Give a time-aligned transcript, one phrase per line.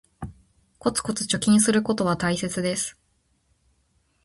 [0.79, 2.97] コツコツ貯金することは大切です